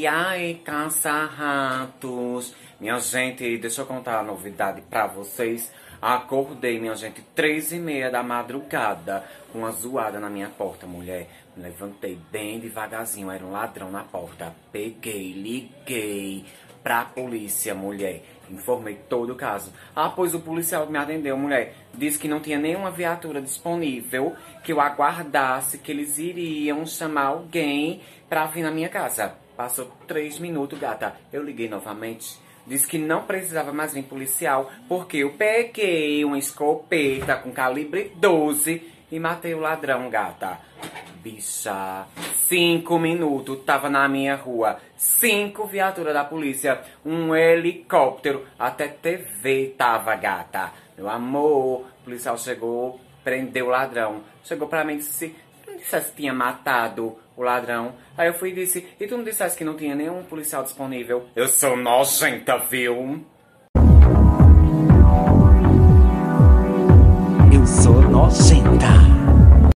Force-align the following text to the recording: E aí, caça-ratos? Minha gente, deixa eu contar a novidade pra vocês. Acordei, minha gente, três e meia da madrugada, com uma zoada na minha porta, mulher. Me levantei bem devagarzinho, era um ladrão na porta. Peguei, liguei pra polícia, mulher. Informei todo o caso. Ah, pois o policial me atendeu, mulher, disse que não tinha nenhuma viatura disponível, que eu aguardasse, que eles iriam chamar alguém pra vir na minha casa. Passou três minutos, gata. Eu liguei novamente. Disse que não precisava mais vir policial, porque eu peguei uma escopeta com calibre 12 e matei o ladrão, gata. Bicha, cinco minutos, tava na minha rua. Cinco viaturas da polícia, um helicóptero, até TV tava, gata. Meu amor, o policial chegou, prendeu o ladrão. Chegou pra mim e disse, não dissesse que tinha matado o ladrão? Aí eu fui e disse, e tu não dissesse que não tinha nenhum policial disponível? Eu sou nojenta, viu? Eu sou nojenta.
E 0.00 0.06
aí, 0.06 0.54
caça-ratos? 0.64 2.54
Minha 2.80 2.98
gente, 3.00 3.58
deixa 3.58 3.82
eu 3.82 3.86
contar 3.86 4.20
a 4.20 4.22
novidade 4.22 4.80
pra 4.80 5.06
vocês. 5.06 5.70
Acordei, 6.00 6.80
minha 6.80 6.94
gente, 6.94 7.20
três 7.34 7.70
e 7.70 7.78
meia 7.78 8.10
da 8.10 8.22
madrugada, 8.22 9.22
com 9.52 9.58
uma 9.58 9.70
zoada 9.72 10.18
na 10.18 10.30
minha 10.30 10.48
porta, 10.48 10.86
mulher. 10.86 11.28
Me 11.54 11.64
levantei 11.64 12.18
bem 12.32 12.58
devagarzinho, 12.58 13.30
era 13.30 13.44
um 13.44 13.52
ladrão 13.52 13.90
na 13.90 14.02
porta. 14.02 14.54
Peguei, 14.72 15.34
liguei 15.34 16.46
pra 16.82 17.04
polícia, 17.04 17.74
mulher. 17.74 18.22
Informei 18.48 18.94
todo 19.06 19.34
o 19.34 19.36
caso. 19.36 19.70
Ah, 19.94 20.08
pois 20.08 20.34
o 20.34 20.40
policial 20.40 20.86
me 20.86 20.96
atendeu, 20.96 21.36
mulher, 21.36 21.74
disse 21.92 22.18
que 22.18 22.26
não 22.26 22.40
tinha 22.40 22.58
nenhuma 22.58 22.90
viatura 22.90 23.42
disponível, 23.42 24.34
que 24.64 24.72
eu 24.72 24.80
aguardasse, 24.80 25.76
que 25.76 25.92
eles 25.92 26.16
iriam 26.16 26.86
chamar 26.86 27.26
alguém 27.26 28.00
pra 28.30 28.46
vir 28.46 28.62
na 28.62 28.70
minha 28.70 28.88
casa. 28.88 29.34
Passou 29.60 29.92
três 30.06 30.38
minutos, 30.38 30.78
gata. 30.78 31.16
Eu 31.30 31.42
liguei 31.42 31.68
novamente. 31.68 32.38
Disse 32.66 32.88
que 32.88 32.96
não 32.96 33.24
precisava 33.24 33.74
mais 33.74 33.92
vir 33.92 34.04
policial, 34.04 34.70
porque 34.88 35.18
eu 35.18 35.34
peguei 35.34 36.24
uma 36.24 36.38
escopeta 36.38 37.36
com 37.36 37.52
calibre 37.52 38.10
12 38.16 38.90
e 39.12 39.20
matei 39.20 39.52
o 39.52 39.60
ladrão, 39.60 40.08
gata. 40.08 40.58
Bicha, 41.22 42.06
cinco 42.48 42.98
minutos, 42.98 43.62
tava 43.66 43.90
na 43.90 44.08
minha 44.08 44.34
rua. 44.34 44.78
Cinco 44.96 45.66
viaturas 45.66 46.14
da 46.14 46.24
polícia, 46.24 46.80
um 47.04 47.36
helicóptero, 47.36 48.46
até 48.58 48.88
TV 48.88 49.74
tava, 49.76 50.16
gata. 50.16 50.72
Meu 50.96 51.06
amor, 51.06 51.80
o 52.00 52.04
policial 52.04 52.38
chegou, 52.38 52.98
prendeu 53.22 53.66
o 53.66 53.70
ladrão. 53.70 54.22
Chegou 54.42 54.66
pra 54.68 54.84
mim 54.84 54.94
e 54.94 54.96
disse, 54.96 55.36
não 55.70 55.76
dissesse 55.76 56.10
que 56.10 56.16
tinha 56.16 56.34
matado 56.34 57.16
o 57.36 57.42
ladrão? 57.42 57.94
Aí 58.16 58.28
eu 58.28 58.34
fui 58.34 58.50
e 58.50 58.54
disse, 58.54 58.86
e 58.98 59.06
tu 59.06 59.16
não 59.16 59.24
dissesse 59.24 59.56
que 59.56 59.64
não 59.64 59.76
tinha 59.76 59.94
nenhum 59.94 60.22
policial 60.24 60.62
disponível? 60.62 61.26
Eu 61.34 61.46
sou 61.48 61.76
nojenta, 61.76 62.58
viu? 62.58 63.24
Eu 67.52 67.66
sou 67.66 68.02
nojenta. 68.02 69.19